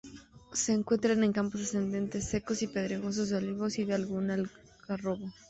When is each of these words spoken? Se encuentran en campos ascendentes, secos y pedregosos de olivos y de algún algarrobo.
Se 0.51 0.73
encuentran 0.73 1.23
en 1.23 1.31
campos 1.31 1.61
ascendentes, 1.61 2.27
secos 2.27 2.63
y 2.63 2.67
pedregosos 2.67 3.29
de 3.29 3.35
olivos 3.37 3.77
y 3.77 3.83
de 3.83 3.93
algún 3.93 4.31
algarrobo. 4.31 5.31